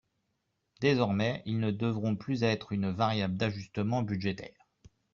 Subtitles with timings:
[0.79, 4.67] Désormais, ils ne devront plus être une variable d’ajustement budgétaire.